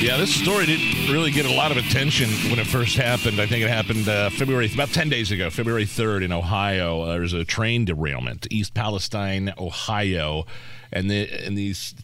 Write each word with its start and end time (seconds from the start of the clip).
Yeah, 0.00 0.16
this 0.16 0.32
story 0.32 0.64
didn't 0.64 1.12
really 1.12 1.32
get 1.32 1.44
a 1.44 1.52
lot 1.52 1.72
of 1.72 1.76
attention 1.76 2.28
when 2.50 2.60
it 2.60 2.68
first 2.68 2.96
happened. 2.96 3.40
I 3.40 3.46
think 3.46 3.64
it 3.64 3.68
happened 3.68 4.08
uh, 4.08 4.30
February, 4.30 4.70
about 4.72 4.90
10 4.90 5.08
days 5.08 5.32
ago, 5.32 5.50
February 5.50 5.86
3rd 5.86 6.24
in 6.24 6.32
Ohio. 6.32 7.00
Uh, 7.00 7.12
there 7.12 7.20
was 7.20 7.32
a 7.32 7.44
train 7.44 7.84
derailment, 7.84 8.46
East 8.48 8.74
Palestine, 8.74 9.52
Ohio. 9.58 10.46
And, 10.92 11.10
the, 11.10 11.28
and 11.44 11.58
these 11.58 11.96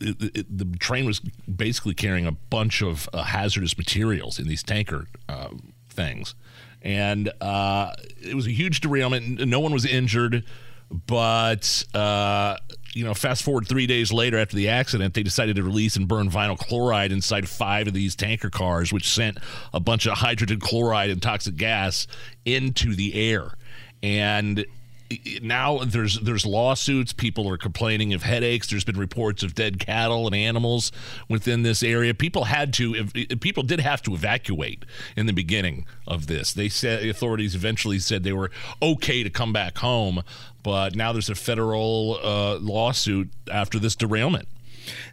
it, 0.00 0.58
the 0.58 0.64
train 0.78 1.04
was 1.04 1.20
basically 1.20 1.92
carrying 1.92 2.26
a 2.26 2.32
bunch 2.32 2.82
of 2.82 3.06
uh, 3.12 3.22
hazardous 3.22 3.76
materials 3.76 4.38
in 4.38 4.48
these 4.48 4.62
tanker 4.62 5.06
uh, 5.28 5.50
things. 5.88 6.34
And 6.80 7.30
uh, 7.40 7.92
it 8.20 8.34
was 8.34 8.46
a 8.46 8.50
huge 8.50 8.80
derailment. 8.80 9.46
No 9.46 9.60
one 9.60 9.72
was 9.72 9.84
injured. 9.84 10.42
But 10.90 11.84
uh, 11.94 12.56
you 12.94 13.04
know, 13.04 13.14
fast 13.14 13.42
forward 13.42 13.66
three 13.66 13.86
days 13.86 14.12
later 14.12 14.38
after 14.38 14.56
the 14.56 14.68
accident, 14.68 15.14
they 15.14 15.22
decided 15.22 15.56
to 15.56 15.62
release 15.62 15.96
and 15.96 16.06
burn 16.06 16.30
vinyl 16.30 16.58
chloride 16.58 17.12
inside 17.12 17.48
five 17.48 17.88
of 17.88 17.94
these 17.94 18.14
tanker 18.14 18.50
cars, 18.50 18.92
which 18.92 19.08
sent 19.08 19.38
a 19.72 19.80
bunch 19.80 20.06
of 20.06 20.14
hydrogen 20.18 20.60
chloride 20.60 21.10
and 21.10 21.20
toxic 21.20 21.56
gas 21.56 22.06
into 22.44 22.94
the 22.94 23.14
air. 23.14 23.54
And 24.02 24.64
now 25.42 25.78
there's 25.78 26.20
there's 26.20 26.46
lawsuits. 26.46 27.12
People 27.12 27.48
are 27.48 27.56
complaining 27.56 28.14
of 28.14 28.22
headaches. 28.22 28.68
There's 28.68 28.84
been 28.84 28.98
reports 28.98 29.42
of 29.42 29.54
dead 29.54 29.78
cattle 29.78 30.26
and 30.26 30.34
animals 30.34 30.92
within 31.28 31.62
this 31.62 31.82
area. 31.82 32.14
People 32.14 32.44
had 32.44 32.72
to 32.74 33.06
people 33.40 33.62
did 33.62 33.80
have 33.80 34.02
to 34.02 34.14
evacuate 34.14 34.84
in 35.16 35.26
the 35.26 35.32
beginning 35.32 35.86
of 36.06 36.26
this. 36.26 36.52
They 36.52 36.68
said 36.68 37.06
authorities 37.08 37.54
eventually 37.54 37.98
said 37.98 38.22
they 38.22 38.32
were 38.32 38.50
okay 38.82 39.22
to 39.22 39.30
come 39.30 39.52
back 39.52 39.78
home, 39.78 40.22
but 40.62 40.94
now 40.94 41.12
there's 41.12 41.30
a 41.30 41.34
federal 41.34 42.18
uh, 42.22 42.58
lawsuit 42.58 43.30
after 43.50 43.78
this 43.78 43.94
derailment. 43.96 44.48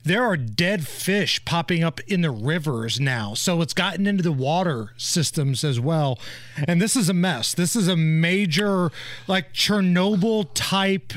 There 0.04 0.24
are 0.24 0.38
dead 0.38 0.88
fish 0.88 1.44
popping 1.46 1.84
up 1.84 2.00
in 2.02 2.22
the 2.22 2.32
rivers 2.32 3.00
now. 3.00 3.34
So 3.34 3.62
it's 3.62 3.74
gotten 3.74 4.08
into 4.08 4.24
the 4.24 4.32
water 4.32 4.94
systems 4.98 5.64
as 5.64 5.80
well. 5.80 6.20
And 6.68 6.82
this 6.82 6.96
is 6.96 7.10
a 7.10 7.14
mess. 7.14 7.54
This 7.54 7.76
is 7.76 7.88
a 7.88 7.96
major, 7.98 8.92
like 9.28 9.54
Chernobyl 9.54 10.50
type 10.54 11.14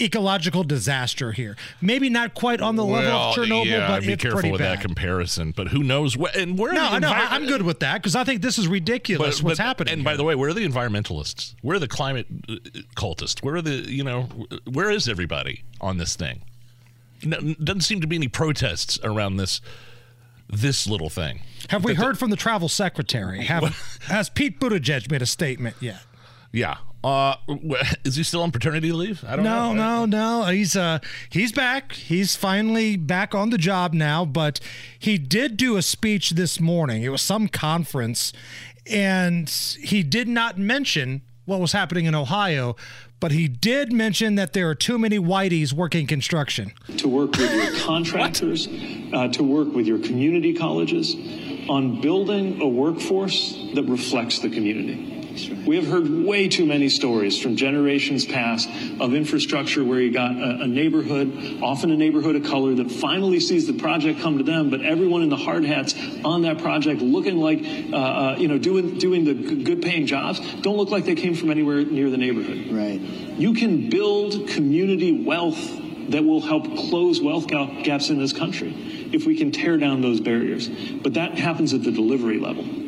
ecological 0.00 0.62
disaster 0.62 1.32
here. 1.32 1.56
Maybe 1.80 2.10
not 2.10 2.34
quite 2.34 2.60
on 2.60 2.76
the 2.76 2.84
level 2.84 3.10
well, 3.10 3.30
of 3.30 3.36
Chernobyl, 3.36 3.66
yeah, 3.66 3.88
but 3.88 4.02
be 4.02 4.12
it's 4.12 4.22
careful 4.22 4.40
pretty 4.40 4.52
with 4.52 4.60
bad. 4.60 4.78
that 4.78 4.82
comparison. 4.82 5.52
But 5.56 5.68
who 5.68 5.82
knows? 5.82 6.14
Wh- 6.14 6.36
and 6.36 6.58
where? 6.58 6.72
No, 6.72 6.82
are 6.82 7.00
the 7.00 7.00
no, 7.00 7.12
I'm 7.12 7.46
good 7.46 7.62
with 7.62 7.80
that 7.80 8.02
because 8.02 8.14
I 8.14 8.24
think 8.24 8.42
this 8.42 8.58
is 8.58 8.68
ridiculous. 8.68 9.40
But- 9.40 9.44
what's 9.44 9.58
but- 9.58 9.64
happening? 9.64 9.94
And 9.94 10.04
by 10.04 10.16
the 10.16 10.24
way, 10.24 10.34
where 10.34 10.50
are 10.50 10.54
the 10.54 10.66
environmentalists? 10.66 11.54
Where 11.62 11.76
are 11.76 11.80
the 11.80 11.88
climate 11.88 12.26
uh, 12.48 12.54
cultists? 12.94 13.42
Where 13.42 13.56
are 13.56 13.62
the 13.62 13.90
you 13.90 14.04
know? 14.04 14.28
Where 14.70 14.90
is 14.90 15.08
everybody 15.08 15.64
on 15.80 15.96
this 15.98 16.16
thing? 16.16 16.42
No, 17.24 17.38
doesn't 17.62 17.80
seem 17.82 18.00
to 18.00 18.06
be 18.06 18.16
any 18.16 18.28
protests 18.28 18.98
around 19.02 19.36
this 19.36 19.60
this 20.48 20.86
little 20.86 21.10
thing. 21.10 21.40
have 21.70 21.84
we 21.84 21.94
heard 21.94 22.18
from 22.18 22.30
the 22.30 22.36
travel 22.36 22.68
secretary? 22.68 23.44
Have 23.46 23.64
has 24.08 24.28
Pete 24.30 24.60
Buttigieg 24.60 25.10
made 25.10 25.22
a 25.22 25.26
statement 25.26 25.76
yet? 25.80 26.00
Yeah. 26.52 26.76
Uh, 27.04 27.36
is 28.04 28.16
he 28.16 28.22
still 28.24 28.42
on 28.42 28.50
paternity 28.50 28.90
leave? 28.90 29.22
I 29.26 29.36
don't 29.36 29.44
No, 29.44 29.72
know. 29.72 30.06
no, 30.06 30.42
no. 30.44 30.50
He's 30.50 30.74
uh 30.76 30.98
he's 31.30 31.52
back. 31.52 31.92
He's 31.92 32.34
finally 32.36 32.96
back 32.96 33.34
on 33.34 33.50
the 33.50 33.58
job 33.58 33.92
now, 33.92 34.24
but 34.24 34.58
he 34.98 35.16
did 35.18 35.56
do 35.56 35.76
a 35.76 35.82
speech 35.82 36.30
this 36.30 36.58
morning. 36.60 37.02
It 37.02 37.10
was 37.10 37.22
some 37.22 37.48
conference 37.48 38.32
and 38.90 39.48
he 39.80 40.02
did 40.02 40.28
not 40.28 40.58
mention 40.58 41.22
what 41.46 41.60
was 41.60 41.72
happening 41.72 42.04
in 42.04 42.14
Ohio, 42.14 42.76
but 43.18 43.32
he 43.32 43.48
did 43.48 43.92
mention 43.92 44.34
that 44.34 44.52
there 44.52 44.68
are 44.68 44.74
too 44.74 44.98
many 44.98 45.18
whiteys 45.18 45.72
working 45.72 46.06
construction. 46.06 46.72
to 46.98 47.08
work 47.08 47.36
with 47.36 47.52
your 47.52 47.74
contractors, 47.84 48.68
uh, 49.12 49.28
to 49.28 49.42
work 49.42 49.72
with 49.72 49.86
your 49.86 49.98
community 49.98 50.52
colleges 50.52 51.14
on 51.68 52.00
building 52.00 52.60
a 52.60 52.68
workforce 52.68 53.52
that 53.74 53.84
reflects 53.84 54.40
the 54.40 54.50
community. 54.50 55.15
We 55.66 55.76
have 55.76 55.86
heard 55.86 56.08
way 56.08 56.48
too 56.48 56.66
many 56.66 56.88
stories 56.88 57.40
from 57.40 57.56
generations 57.56 58.24
past 58.24 58.68
of 59.00 59.14
infrastructure 59.14 59.84
where 59.84 60.00
you 60.00 60.12
got 60.12 60.32
a, 60.32 60.62
a 60.62 60.66
neighborhood, 60.66 61.60
often 61.62 61.90
a 61.90 61.96
neighborhood 61.96 62.36
of 62.36 62.44
color, 62.44 62.74
that 62.74 62.90
finally 62.90 63.40
sees 63.40 63.66
the 63.66 63.72
project 63.74 64.20
come 64.20 64.38
to 64.38 64.44
them, 64.44 64.70
but 64.70 64.82
everyone 64.82 65.22
in 65.22 65.28
the 65.28 65.36
hard 65.36 65.64
hats 65.64 65.94
on 66.24 66.42
that 66.42 66.58
project 66.58 67.00
looking 67.00 67.36
like, 67.36 67.60
uh, 67.92 67.96
uh, 67.96 68.36
you 68.38 68.48
know, 68.48 68.58
doing, 68.58 68.98
doing 68.98 69.24
the 69.24 69.34
good 69.34 69.82
paying 69.82 70.06
jobs 70.06 70.40
don't 70.62 70.76
look 70.76 70.90
like 70.90 71.04
they 71.04 71.14
came 71.14 71.34
from 71.34 71.50
anywhere 71.50 71.84
near 71.84 72.10
the 72.10 72.16
neighborhood. 72.16 72.70
Right. 72.70 73.00
You 73.00 73.54
can 73.54 73.90
build 73.90 74.48
community 74.48 75.24
wealth 75.24 75.58
that 76.10 76.24
will 76.24 76.40
help 76.40 76.64
close 76.64 77.20
wealth 77.20 77.48
ga- 77.48 77.82
gaps 77.82 78.10
in 78.10 78.18
this 78.18 78.32
country 78.32 78.72
if 79.12 79.26
we 79.26 79.36
can 79.36 79.50
tear 79.52 79.76
down 79.76 80.00
those 80.00 80.20
barriers. 80.20 80.68
But 80.68 81.14
that 81.14 81.38
happens 81.38 81.74
at 81.74 81.82
the 81.82 81.90
delivery 81.90 82.38
level. 82.38 82.85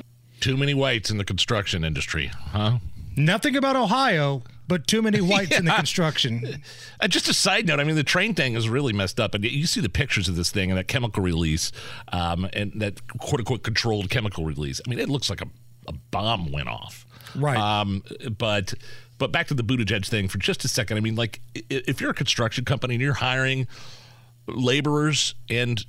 Too 0.48 0.56
many 0.56 0.72
whites 0.72 1.10
in 1.10 1.18
the 1.18 1.26
construction 1.26 1.84
industry, 1.84 2.30
huh? 2.52 2.78
Nothing 3.14 3.54
about 3.54 3.76
Ohio, 3.76 4.42
but 4.66 4.86
too 4.86 5.02
many 5.02 5.20
whites 5.20 5.58
in 5.58 5.66
the 5.66 5.70
construction. 5.76 6.62
Uh, 6.98 7.06
just 7.06 7.28
a 7.28 7.34
side 7.34 7.66
note, 7.66 7.80
I 7.80 7.84
mean, 7.84 7.96
the 7.96 8.02
train 8.02 8.34
thing 8.34 8.54
is 8.54 8.66
really 8.66 8.94
messed 8.94 9.20
up. 9.20 9.34
And 9.34 9.44
you 9.44 9.66
see 9.66 9.82
the 9.82 9.90
pictures 9.90 10.26
of 10.26 10.36
this 10.36 10.50
thing 10.50 10.70
and 10.70 10.78
that 10.78 10.88
chemical 10.88 11.22
release, 11.22 11.70
um, 12.12 12.48
and 12.54 12.72
that 12.76 13.06
quote 13.08 13.40
unquote 13.40 13.62
controlled 13.62 14.08
chemical 14.08 14.46
release. 14.46 14.80
I 14.86 14.88
mean, 14.88 14.98
it 14.98 15.10
looks 15.10 15.28
like 15.28 15.42
a, 15.42 15.48
a 15.86 15.92
bomb 15.92 16.50
went 16.50 16.68
off. 16.68 17.04
Right. 17.36 17.58
Um, 17.58 18.02
but 18.38 18.72
but 19.18 19.30
back 19.30 19.48
to 19.48 19.54
the 19.54 19.62
Buttigieg 19.62 20.06
thing 20.06 20.28
for 20.28 20.38
just 20.38 20.64
a 20.64 20.68
second. 20.68 20.96
I 20.96 21.00
mean, 21.00 21.14
like, 21.14 21.42
if 21.68 22.00
you're 22.00 22.12
a 22.12 22.14
construction 22.14 22.64
company 22.64 22.94
and 22.94 23.02
you're 23.02 23.12
hiring 23.12 23.66
laborers 24.46 25.34
and 25.50 25.84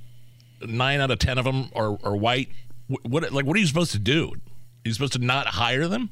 nine 0.60 1.00
out 1.00 1.10
of 1.10 1.18
ten 1.18 1.38
of 1.38 1.46
them 1.46 1.70
are, 1.74 1.96
are 2.04 2.14
white, 2.14 2.50
what 2.88 3.32
like 3.32 3.46
what 3.46 3.56
are 3.56 3.60
you 3.60 3.66
supposed 3.66 3.92
to 3.92 3.98
do? 3.98 4.34
Are 4.84 4.88
you 4.88 4.94
supposed 4.94 5.12
to 5.12 5.18
not 5.18 5.46
hire 5.46 5.88
them? 5.88 6.10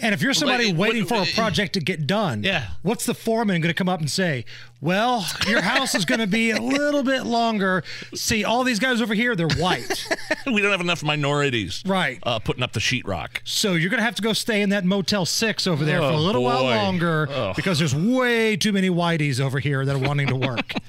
And 0.00 0.14
if 0.14 0.22
you're 0.22 0.32
somebody 0.34 0.66
Like, 0.66 0.76
waiting 0.78 1.04
what- 1.06 1.26
for 1.26 1.30
a 1.30 1.34
project 1.34 1.72
to 1.72 1.80
get 1.80 2.06
done, 2.06 2.44
Yeah. 2.44 2.68
what's 2.82 3.04
the 3.04 3.14
foreman 3.14 3.60
going 3.60 3.70
to 3.70 3.74
come 3.74 3.88
up 3.88 3.98
and 4.00 4.08
say? 4.10 4.44
Well, 4.80 5.26
your 5.48 5.60
house 5.62 5.94
is 5.96 6.04
going 6.04 6.20
to 6.20 6.26
be 6.28 6.50
a 6.52 6.60
little 6.62 7.02
bit 7.02 7.24
longer. 7.26 7.82
See, 8.14 8.44
all 8.44 8.62
these 8.62 8.78
guys 8.78 9.00
over 9.02 9.12
here, 9.14 9.34
they're 9.34 9.48
white. 9.48 10.06
we 10.46 10.62
don't 10.62 10.70
have 10.70 10.80
enough 10.80 11.02
minorities, 11.02 11.82
Right. 11.84 12.20
Uh, 12.22 12.38
putting 12.38 12.62
up 12.62 12.72
the 12.74 12.80
sheetrock. 12.80 13.38
So 13.44 13.72
you're 13.72 13.90
going 13.90 13.98
to 13.98 14.04
have 14.04 14.14
to 14.14 14.22
go 14.22 14.32
stay 14.34 14.62
in 14.62 14.68
that 14.70 14.84
Motel 14.84 15.26
6 15.26 15.66
over 15.66 15.84
there 15.84 15.98
for 15.98 16.04
a 16.04 16.16
Oh, 16.16 16.20
little 16.20 16.44
while 16.44 16.62
longer 16.64 17.26
Oh. 17.30 17.52
because 17.56 17.78
there's 17.80 17.94
way 17.94 18.56
too 18.56 18.72
many 18.72 18.88
whiteys 18.90 19.40
over 19.40 19.58
here 19.58 19.84
that 19.84 19.96
are 19.96 19.98
wanting 19.98 20.28
to 20.28 20.36
work. 20.36 20.74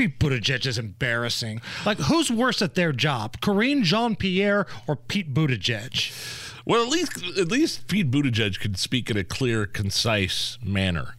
Pete 0.00 0.18
Buttigieg 0.18 0.64
is 0.64 0.78
embarrassing. 0.78 1.60
Like, 1.84 1.98
who's 1.98 2.30
worse 2.30 2.62
at 2.62 2.74
their 2.74 2.90
job, 2.90 3.38
Karine 3.42 3.82
Jean 3.82 4.16
Pierre 4.16 4.66
or 4.86 4.96
Pete 4.96 5.34
Buttigieg? 5.34 6.10
Well, 6.64 6.82
at 6.82 6.88
least 6.88 7.22
at 7.38 7.48
least 7.48 7.86
Pete 7.86 8.10
Buttigieg 8.10 8.58
could 8.60 8.78
speak 8.78 9.10
in 9.10 9.18
a 9.18 9.24
clear, 9.24 9.66
concise 9.66 10.56
manner. 10.64 11.16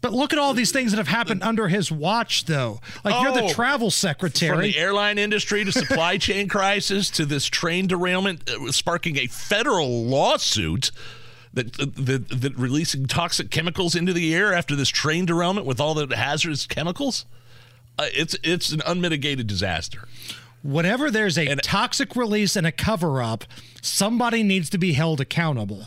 But 0.00 0.12
look 0.12 0.32
at 0.32 0.38
all 0.38 0.54
these 0.54 0.70
things 0.70 0.92
that 0.92 0.98
have 0.98 1.08
happened 1.08 1.42
under 1.42 1.66
his 1.66 1.90
watch, 1.90 2.44
though. 2.44 2.78
Like, 3.02 3.20
you're 3.20 3.32
Oh, 3.32 3.48
the 3.48 3.52
travel 3.52 3.90
secretary. 3.90 4.54
From 4.54 4.62
the 4.62 4.78
airline 4.78 5.18
industry 5.18 5.64
to 5.64 5.72
supply 5.72 6.16
chain 6.28 6.46
crisis 6.46 7.10
to 7.10 7.26
this 7.26 7.46
train 7.46 7.88
derailment, 7.88 8.48
uh, 8.48 8.70
sparking 8.70 9.16
a 9.16 9.26
federal 9.26 10.04
lawsuit 10.04 10.92
that, 11.52 11.72
that 11.72 12.28
that 12.28 12.56
releasing 12.56 13.06
toxic 13.06 13.50
chemicals 13.50 13.96
into 13.96 14.12
the 14.12 14.32
air 14.32 14.54
after 14.54 14.76
this 14.76 14.88
train 14.88 15.26
derailment 15.26 15.66
with 15.66 15.80
all 15.80 15.94
the 15.94 16.14
hazardous 16.14 16.68
chemicals. 16.68 17.26
Uh, 18.00 18.06
it's 18.14 18.34
it's 18.42 18.72
an 18.72 18.80
unmitigated 18.86 19.46
disaster. 19.46 20.08
Whenever 20.62 21.10
there's 21.10 21.36
a 21.36 21.54
toxic 21.56 22.16
release 22.16 22.56
and 22.56 22.66
a 22.66 22.72
cover 22.72 23.20
up, 23.20 23.44
somebody 23.82 24.42
needs 24.42 24.70
to 24.70 24.78
be 24.78 24.94
held 24.94 25.20
accountable. 25.20 25.84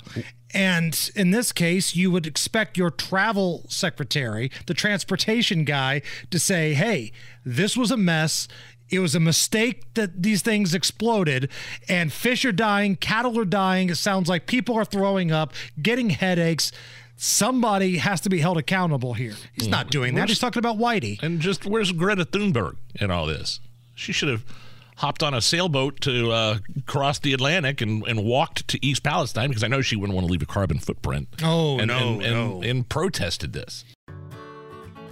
And 0.54 1.12
in 1.16 1.32
this 1.32 1.52
case, 1.52 1.96
you 1.96 2.12
would 2.12 2.28
expect 2.28 2.78
your 2.78 2.92
travel 2.92 3.66
secretary, 3.68 4.52
the 4.68 4.76
transportation 4.76 5.64
guy, 5.64 6.04
to 6.30 6.38
say, 6.38 6.76
hey, 6.76 7.12
this 7.44 7.76
was 7.76 7.90
a 7.90 7.98
mess. 7.98 8.48
It 8.90 9.00
was 9.00 9.16
a 9.16 9.20
mistake 9.20 9.92
that 9.96 10.22
these 10.22 10.44
things 10.44 10.76
exploded, 10.76 11.50
and 11.90 12.14
fish 12.14 12.46
are 12.46 12.52
dying, 12.52 12.96
cattle 12.96 13.40
are 13.40 13.46
dying. 13.46 13.90
It 13.90 13.96
sounds 13.96 14.30
like 14.30 14.46
people 14.46 14.76
are 14.76 14.86
throwing 14.86 15.32
up, 15.32 15.54
getting 15.82 16.12
headaches. 16.12 16.72
Somebody 17.16 17.98
has 17.98 18.22
to 18.22 18.30
be 18.30 18.40
held 18.40 18.58
accountable 18.58 19.14
here. 19.14 19.36
He's 19.54 19.68
not 19.68 19.90
doing 19.90 20.16
that. 20.16 20.30
He's 20.30 20.40
talking 20.40 20.60
about 20.60 20.78
Whitey. 20.78 21.22
And 21.24 21.40
just 21.40 21.66
where's 21.66 21.92
Greta 21.92 22.26
Thunberg 22.26 22.76
in 22.96 23.12
all 23.12 23.26
this? 23.26 23.60
She 23.96 24.12
should 24.12 24.30
have. 24.30 24.44
hopped 24.98 25.24
on 25.24 25.34
a 25.34 25.42
sailboat 25.42 26.00
to 26.02 26.32
uh, 26.32 26.58
cross 26.86 27.18
the 27.20 27.34
Atlantic 27.34 27.82
and, 27.82 28.04
and 28.08 28.24
walked 28.24 28.68
to 28.68 28.86
East 28.86 29.04
Palestine 29.04 29.50
because 29.50 29.64
I 29.64 29.68
know 29.68 29.82
she 29.82 29.96
wouldn't 29.96 30.16
want 30.16 30.28
to 30.28 30.32
leave 30.32 30.44
a 30.44 30.46
carbon 30.46 30.78
footprint. 30.80 31.28
Oh, 31.44 31.80
and, 31.80 31.88
no, 31.88 31.98
and, 31.98 32.20
no. 32.20 32.56
and, 32.58 32.66
and 32.66 32.90
protested 32.90 33.54
this. 33.54 33.86